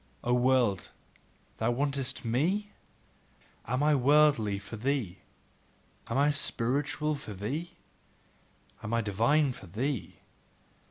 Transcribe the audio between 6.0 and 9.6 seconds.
Am I spiritual for thee? Am I divine